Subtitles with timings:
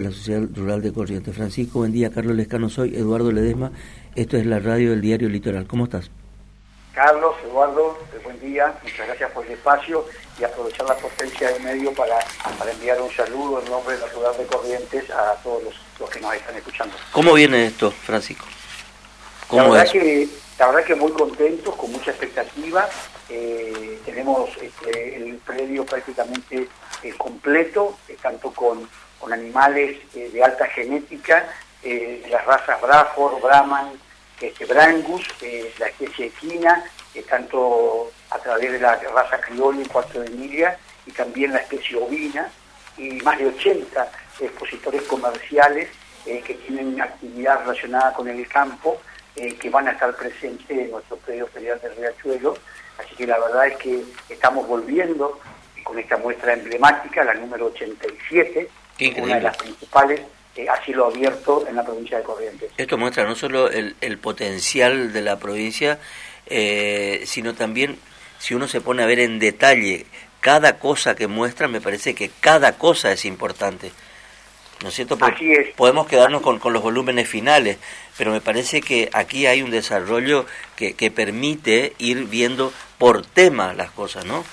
[0.00, 1.34] la Sociedad Rural de Corrientes.
[1.34, 2.12] Francisco, buen día.
[2.12, 3.72] Carlos Lescano soy, Eduardo Ledesma.
[4.14, 5.66] Esto es la radio del diario Litoral.
[5.66, 6.08] ¿Cómo estás?
[6.94, 8.78] Carlos, Eduardo, eh, buen día.
[8.84, 10.06] Muchas gracias por el espacio
[10.38, 12.14] y aprovechar la potencia del medio para,
[12.60, 16.20] para enviar un saludo en nombre de la Ciudad de Corrientes a todos los, que
[16.20, 16.94] nos están escuchando.
[17.10, 18.46] ¿Cómo viene esto, Francisco?
[19.48, 20.28] ¿Cómo la, verdad Que,
[20.60, 22.88] la verdad que muy contentos, con mucha expectativa.
[23.28, 26.68] Eh, tenemos este, el predio prácticamente
[27.02, 28.88] eh, completo, tanto con
[29.18, 31.48] con animales eh, de alta genética,
[31.82, 33.92] eh, las razas Braford, Brahman,
[34.40, 36.84] este, Brangus, eh, la especie equina,
[37.28, 41.96] tanto a través de la raza criolla y cuarto de Emilia, y también la especie
[41.96, 42.48] ovina,
[42.96, 45.88] y más de 80 expositores comerciales
[46.24, 49.00] que tienen actividad relacionada con el campo,
[49.34, 52.56] que van a estar presentes en nuestro predio ferial del Riachuelo.
[52.98, 55.40] Así que la verdad es que estamos volviendo
[55.82, 58.68] con esta muestra emblemática, la número 87,
[59.18, 60.20] una de las principales
[60.58, 62.72] eh, así lo abierto en la provincia de Corrientes.
[62.76, 66.00] Esto muestra no solo el, el potencial de la provincia,
[66.46, 67.96] eh, sino también
[68.40, 70.06] si uno se pone a ver en detalle
[70.40, 73.92] cada cosa que muestra, me parece que cada cosa es importante.
[74.82, 75.16] ¿No es cierto?
[75.20, 75.74] Así es.
[75.74, 77.78] Podemos quedarnos con, con, los volúmenes finales,
[78.16, 83.74] pero me parece que aquí hay un desarrollo que, que permite ir viendo por tema
[83.74, 84.44] las cosas, ¿no?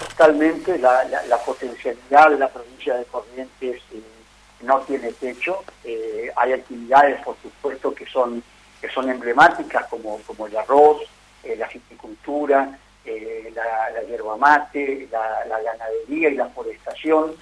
[0.00, 4.02] Totalmente la, la, potencialidad de la provincia de Corrientes eh,
[4.62, 5.62] no tiene techo.
[5.84, 8.42] Eh, hay actividades, por supuesto, que son,
[8.80, 11.02] que son emblemáticas, como, como el arroz,
[11.44, 12.78] eh, la silvicultura,
[13.54, 17.34] la, la, hierba mate, la, ganadería y la forestación,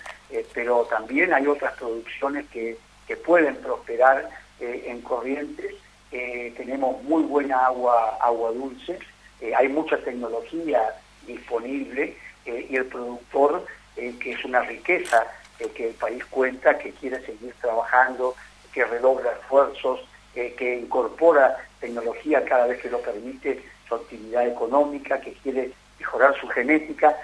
[0.55, 5.75] pero también hay otras producciones que, que pueden prosperar en Corrientes.
[6.11, 8.99] tenemos muy buena agua, agua dulce,
[9.55, 10.81] hay mucha tecnología
[11.27, 12.17] disponible
[12.49, 15.27] eh, y el productor, eh, que es una riqueza
[15.59, 18.35] eh, que el país cuenta, que quiere seguir trabajando,
[18.73, 20.01] que redobla esfuerzos,
[20.35, 26.47] que incorpora tecnología cada vez que lo permite, su actividad económica, que quiere mejorar su
[26.47, 27.17] genética.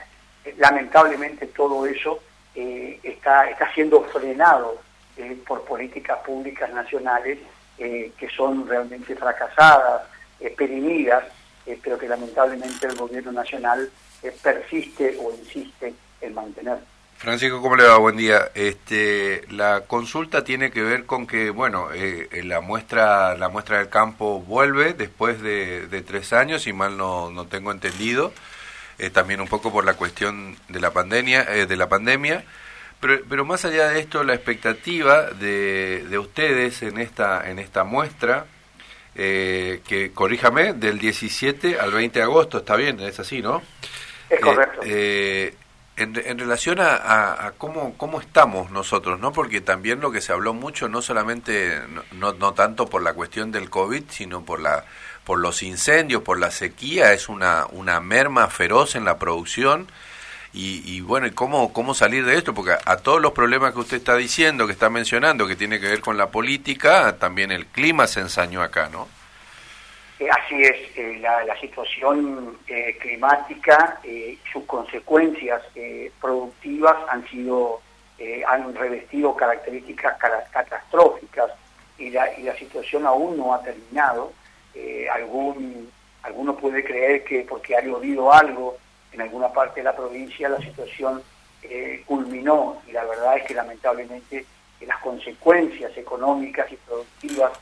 [0.57, 2.19] lamentablemente todo eso
[2.57, 4.79] está, está siendo frenado
[5.47, 7.39] por políticas públicas nacionales
[7.77, 10.09] que son realmente fracasadas,
[10.57, 11.23] perimidas,
[11.85, 13.89] pero que lamentablemente el gobierno nacional
[14.33, 16.79] persiste o insiste en mantener.
[17.25, 17.97] Francisco, ¿cómo le va?
[17.97, 18.51] Buen día.
[18.55, 23.89] Este, la consulta tiene que ver con que, bueno, eh, la muestra, la muestra del
[23.89, 28.35] campo vuelve después de, tres años, y mal no, no tengo entendido,
[28.99, 32.45] eh, también un poco por la cuestión de la pandemia, eh, de la pandemia.
[33.01, 37.85] Pero, pero, más allá de esto, la expectativa de, de ustedes en esta, en esta
[37.85, 38.47] muestra,
[39.15, 43.63] que corríjame, del 17 al 20 de agosto, está bien, es así, ¿no?
[44.31, 44.81] Es correcto.
[44.85, 45.55] Eh,
[45.97, 49.33] en, en, relación a, cómo, cómo estamos nosotros, ¿no?
[49.33, 51.81] Porque también lo que se habló mucho, no solamente,
[52.13, 54.85] no, no tanto por la cuestión del COVID, sino por la
[55.25, 59.89] por los incendios, por la sequía, es una, una merma feroz en la producción.
[60.53, 62.55] Y, y bueno, ¿y cómo, cómo salir de esto?
[62.55, 65.81] Porque a, a, todos los problemas que usted está diciendo, que está mencionando, que tiene
[65.81, 69.09] que ver con la política, también el clima se ensañó acá, ¿no?
[70.25, 74.01] Eh, así es, eh, la, situación eh, climática,
[74.51, 75.63] sus consecuencias
[76.21, 77.81] productivas han sido,
[78.47, 80.19] han revestido características
[80.51, 81.51] catastróficas
[81.99, 84.33] y la, situación aún no ha terminado.
[86.23, 88.79] alguno puede creer que porque ha llovido algo
[89.13, 91.23] en alguna parte de la provincia la situación
[92.07, 94.45] culminó y la verdad es que lamentablemente
[94.81, 97.53] las consecuencias económicas y productivas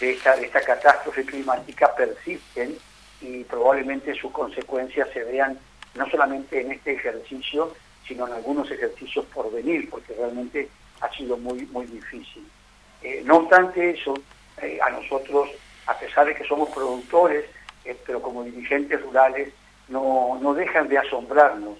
[0.00, 2.76] de esta, de esta catástrofe climática persisten
[3.20, 5.58] y probablemente sus consecuencias se vean
[5.94, 7.74] no solamente en este ejercicio,
[8.06, 10.68] sino en algunos ejercicios por venir, porque realmente
[11.00, 12.46] ha sido muy, muy difícil.
[13.02, 14.14] Eh, no obstante eso,
[14.62, 15.48] eh, a nosotros,
[15.86, 17.44] a pesar de que somos productores,
[17.84, 19.52] eh, pero como dirigentes rurales,
[19.88, 21.78] no, no dejan de asombrarnos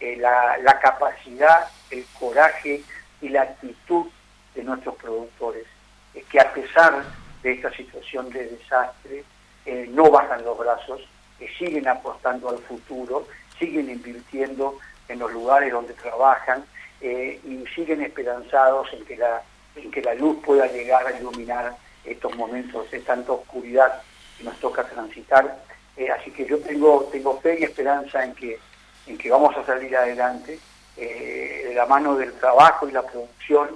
[0.00, 2.82] la, la capacidad, el coraje
[3.20, 4.06] y la actitud
[4.54, 5.66] de nuestros productores,
[6.30, 7.04] que a pesar
[7.42, 9.24] de esta situación de desastre,
[9.66, 11.00] eh, no bajan los brazos,
[11.38, 13.26] eh, siguen apostando al futuro,
[13.58, 14.78] siguen invirtiendo
[15.08, 16.64] en los lugares donde trabajan
[17.00, 19.42] eh, y siguen esperanzados en que, la,
[19.76, 24.02] en que la luz pueda llegar a iluminar estos momentos de tanta oscuridad
[24.38, 25.62] que nos toca transitar.
[26.18, 28.58] así que yo tengo, tengo fe y esperanza en que,
[29.06, 30.58] en que vamos a salir adelante
[30.96, 33.68] de la mano del trabajo y la producción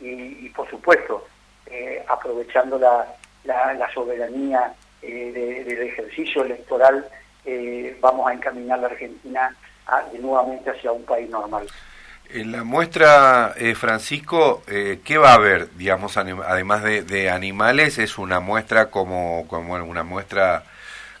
[0.00, 1.26] y por supuesto
[1.66, 3.06] eh, aprovechando la,
[3.44, 4.72] la, soberanía
[5.02, 7.06] eh, del ejercicio electoral,
[7.44, 9.54] eh, vamos a encaminar la Argentina
[9.86, 11.66] a, nuevamente hacia un país normal.
[12.28, 17.98] En la muestra, eh, Francisco, eh, ¿qué va a haber, digamos, además de, animales?
[17.98, 20.64] Es una muestra como, como una muestra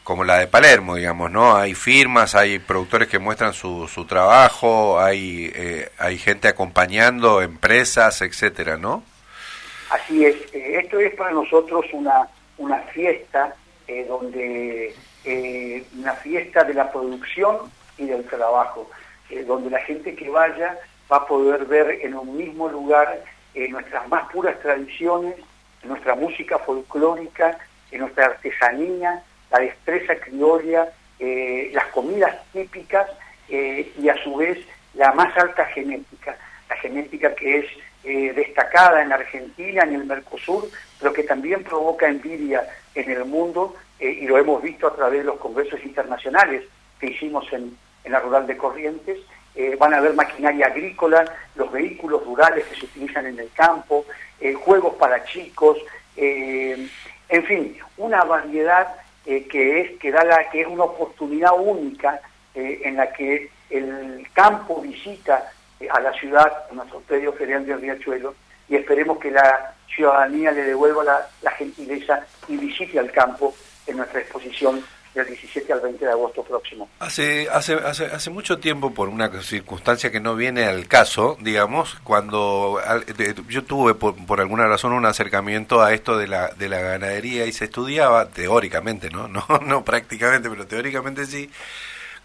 [0.02, 1.56] como la de Palermo, digamos, ¿no?
[1.56, 8.22] Hay firmas, hay productores que muestran su, su trabajo, hay, eh, hay gente acompañando, empresas,
[8.22, 9.02] etcétera, ¿no?
[9.90, 10.36] Así es.
[10.54, 12.28] Eh, esto es para nosotros una,
[12.58, 13.54] una fiesta,
[13.86, 14.94] eh, donde
[15.98, 17.56] una fiesta de la producción
[17.98, 18.88] y del trabajo,
[19.44, 20.78] donde la gente que vaya
[21.10, 23.24] va a poder ver en un mismo lugar
[23.70, 25.34] nuestras más puras tradiciones,
[25.82, 27.58] nuestra música folclórica,
[27.98, 33.08] nuestra artesanía, la destreza criolla, eh, las comidas típicas
[33.48, 34.58] eh, y a su vez
[34.94, 36.36] la más alta genética,
[36.68, 37.66] la genética que es
[38.06, 43.76] eh, destacada en Argentina, en el Mercosur, pero que también provoca envidia en el mundo
[43.98, 46.64] y lo hemos visto a través de los congresos internacionales
[47.00, 49.18] que hicimos en, la Rural de Corrientes.
[49.78, 51.24] van a haber maquinaria agrícola,
[51.54, 54.04] los vehículos rurales que se utilizan en el campo,
[54.64, 55.78] juegos para chicos,
[56.16, 58.88] en fin, una variedad
[59.26, 62.20] eh, que es que da que es una oportunidad única
[62.54, 65.50] eh, en la que el campo visita eh,
[65.90, 68.34] a la ciudad, a nuestro predio ferial de Riachuelo,
[68.68, 73.54] y esperemos que la ciudadanía le devuelva la, la gentileza y visite al campo
[73.86, 74.82] en nuestra exposición
[75.16, 76.88] del 17 al 20 de agosto próximo.
[76.98, 81.96] Hace, hace, hace, hace mucho tiempo, por una circunstancia que no viene al caso, digamos,
[82.04, 82.78] cuando
[83.48, 87.46] yo tuve por, por, alguna razón un acercamiento a esto de la, de la ganadería
[87.46, 89.26] y se estudiaba, teóricamente, ¿no?
[89.36, 91.50] No, no prácticamente, pero teóricamente sí,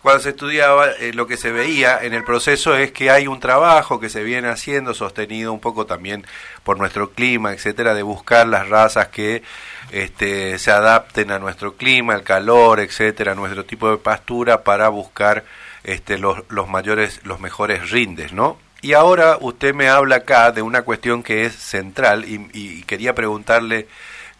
[0.01, 3.39] cuando se estudiaba, eh, lo que se veía en el proceso es que hay un
[3.39, 6.25] trabajo que se viene haciendo, sostenido un poco también
[6.63, 9.43] por nuestro clima, etcétera, de buscar las razas que
[9.91, 15.43] este, se adapten a nuestro clima, el calor, etcétera, nuestro tipo de pastura para buscar
[15.83, 18.57] este, los, los mayores, los mejores rindes, ¿no?
[18.81, 23.87] Y ahora usted me habla acá de una cuestión que es central y, quería preguntarle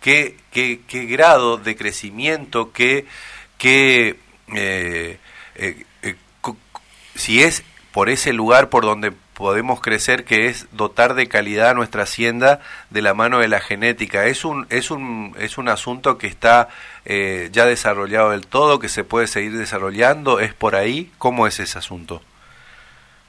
[0.01, 3.05] qué, qué, qué, grado de crecimiento, qué,
[3.59, 4.17] qué
[4.55, 5.19] eh,
[5.55, 6.15] eh, eh,
[7.15, 7.63] si es
[7.93, 12.61] por ese lugar por donde podemos crecer, que es dotar de calidad a nuestra hacienda
[12.89, 14.27] de la mano de la genética.
[14.27, 16.69] Es un, es un, es un asunto que está
[17.05, 20.39] eh, ya desarrollado del todo, que se puede seguir desarrollando.
[20.39, 21.11] ¿Es por ahí?
[21.17, 22.21] ¿Cómo es ese asunto?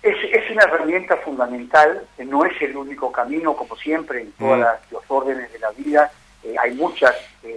[0.02, 4.92] Es, es una herramienta fundamental, no es el único camino, como siempre, en todos mm.
[4.92, 6.10] los órdenes de la vida.
[6.60, 7.14] hay muchas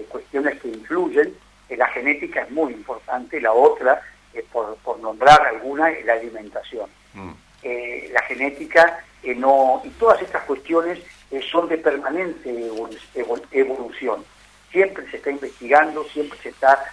[0.09, 1.35] cuestiones que influyen.
[1.69, 3.41] la genética es muy importante.
[3.41, 4.01] La otra
[4.43, 6.89] por, por, nombrar alguna, la alimentación.
[7.13, 7.31] Mm.
[7.67, 10.99] Eh, la genética eh, no y todas estas cuestiones
[11.31, 12.69] eh, son de permanente
[13.51, 14.23] evolución.
[14.71, 16.91] Siempre se está investigando, siempre se está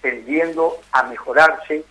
[0.00, 1.84] tendiendo a mejorarse,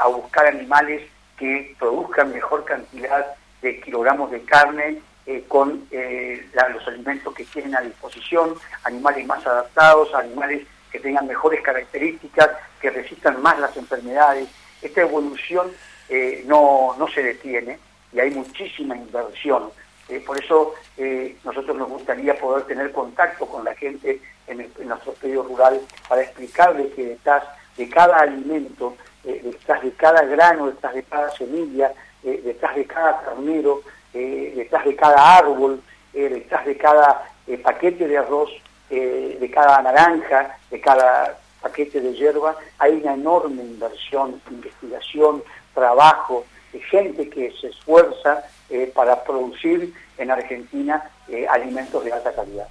[0.00, 1.02] a buscar animales
[1.36, 5.02] que produzcan mejor cantidad de kilogramos de carne
[5.46, 8.54] con los alimentos que tienen a disposición,
[8.84, 12.50] animales más adaptados, animales que tengan mejores características,
[12.80, 14.48] que resistan más las enfermedades.
[14.82, 15.70] Esta evolución
[16.08, 17.78] eh, no, no se detiene
[18.12, 19.70] y hay muchísima inversión.
[20.08, 24.58] Eh, por eso eh, nosotros nos gustaría poder tener contacto con la gente en,
[24.88, 27.44] nuestro medio rural para explicarles que detrás
[27.76, 31.92] de cada alimento, detrás de cada grano, detrás de cada semilla,
[32.22, 33.82] detrás de cada carnero,
[34.12, 35.80] detrás de cada árbol,
[36.12, 37.30] detrás de cada
[37.62, 38.50] paquete de arroz,
[38.96, 45.42] de cada naranja, de cada paquete de hierba, hay una enorme inversión, investigación,
[45.74, 52.32] trabajo, de gente que se esfuerza eh, para producir en Argentina eh, alimentos de alta
[52.32, 52.68] calidad.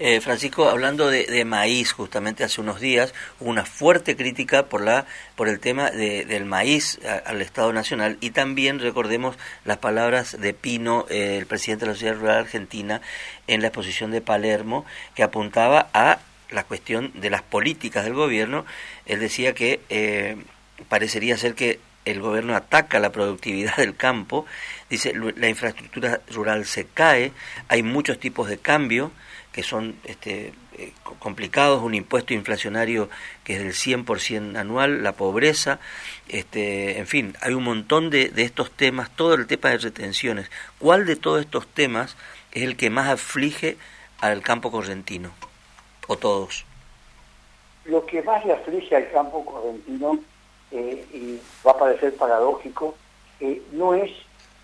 [0.00, 5.06] Eh, Francisco, hablando de, maíz, justamente hace unos días hubo una fuerte crítica por la
[5.34, 11.04] por el tema del maíz al Estado Nacional y también recordemos las palabras de Pino,
[11.08, 13.00] el presidente de la Sociedad Rural Argentina,
[13.48, 14.86] en la exposición de Palermo,
[15.16, 18.66] que apuntaba a la cuestión de las políticas del gobierno.
[19.04, 20.38] Él decía que
[20.88, 24.46] parecería ser que el gobierno ataca la productividad del campo,
[24.88, 27.32] dice la infraestructura rural se cae,
[27.68, 29.12] hay muchos tipos de cambio
[29.52, 33.08] que son este, eh, complicados, un impuesto inflacionario
[33.42, 35.80] que es del 100% anual, la pobreza,
[36.28, 40.50] este, en fin, hay un montón de, de estos temas, todo el tema de retenciones.
[40.78, 42.16] ¿Cuál de todos estos temas
[42.52, 43.76] es el que más aflige
[44.20, 45.32] al campo correntino?
[46.06, 46.64] ¿O todos?
[47.84, 50.20] Lo que más le aflige al campo correntino
[50.70, 52.94] eh, y va a parecer paradójico,
[53.40, 54.10] eh, no es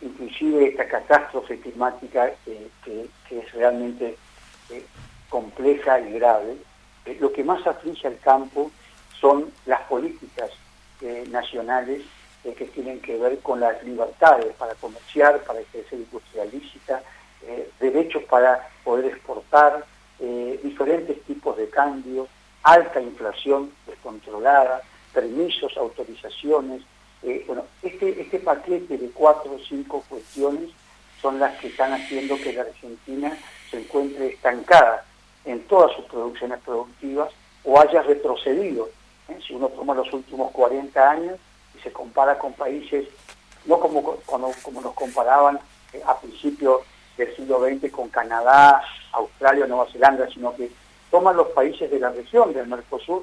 [0.00, 4.16] inclusive esta catástrofe climática que, es realmente
[4.70, 4.84] eh,
[5.28, 6.56] compleja y grave,
[7.20, 8.70] lo que más aflige al campo
[9.20, 10.50] son las políticas
[11.30, 12.02] nacionales
[12.44, 17.02] eh, que tienen que ver con las libertades para comerciar, para ejercer industria lícita,
[17.42, 19.86] eh, derechos para poder exportar,
[20.20, 22.28] eh, diferentes tipos de cambio,
[22.62, 24.82] alta inflación descontrolada,
[25.14, 26.82] permisos, autorizaciones.
[27.46, 30.70] bueno, este, este paquete de cuatro o cinco cuestiones
[31.22, 33.38] son las que están haciendo que la Argentina
[33.70, 35.04] se encuentre estancada
[35.44, 37.30] en todas sus producciones productivas
[37.64, 38.90] o haya retrocedido.
[39.46, 41.38] Si uno toma los últimos 40 años,
[41.82, 43.08] se compara con países,
[43.64, 45.58] no como, como, nos comparaban
[45.92, 46.82] eh, a principios
[47.16, 50.70] del siglo XX con Canadá, Australia, Nueva Zelanda, sino que
[51.10, 53.22] toman los países de la región del Mercosur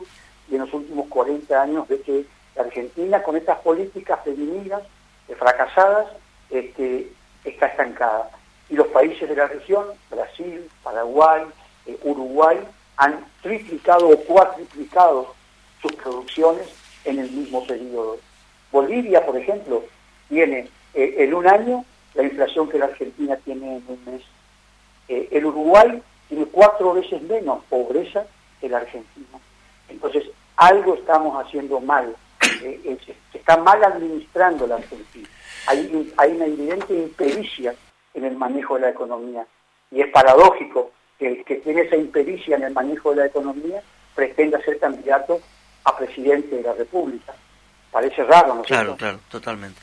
[0.51, 4.81] y en los últimos 40 años ve que la Argentina con estas políticas femeninas
[5.29, 6.07] eh, fracasadas
[6.49, 7.07] este,
[7.45, 8.29] está estancada.
[8.69, 11.43] Y los países de la región, Brasil, Paraguay,
[11.85, 12.59] eh, Uruguay,
[12.97, 15.33] han triplicado o cuatriplicado
[15.81, 16.67] sus producciones
[17.05, 18.17] en el mismo periodo.
[18.71, 19.83] Bolivia, por ejemplo,
[20.27, 24.21] tiene eh, en un año la inflación que la Argentina tiene en un mes.
[25.07, 28.25] El Uruguay tiene cuatro veces menos pobreza
[28.61, 29.39] que la Argentina.
[29.89, 30.23] Entonces,
[30.57, 32.15] algo estamos haciendo mal.
[32.63, 35.27] Eh, se está mal administrando la Argentina.
[35.67, 37.73] Hay, hay una evidente impericia
[38.13, 39.45] en el manejo de la economía.
[39.91, 43.81] Y es paradójico que el que tiene esa impericia en el manejo de la economía
[44.15, 45.39] pretenda ser candidato
[45.83, 47.33] a presidente de la República
[47.91, 48.61] parece raro, ¿no?
[48.63, 49.79] Claro, claro, totalmente.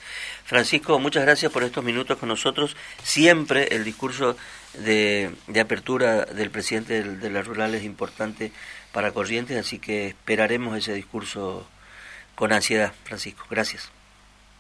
[0.49, 2.75] Francisco, muchas gracias por estos minutos con nosotros.
[3.03, 4.35] Siempre el discurso
[4.79, 8.51] de, apertura del presidente de, la rural es importante
[8.91, 11.67] para Corrientes, así que esperaremos ese discurso
[12.35, 13.45] con ansiedad, Francisco.
[13.51, 13.93] Gracias.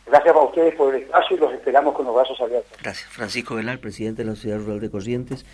[0.05, 2.77] Gracias a ustedes por el espacio y los esperamos con los brazos abiertos.
[2.83, 3.09] Gracias.
[3.09, 5.47] Francisco Velar, presidente de la Ciudad Rural de Corrientes.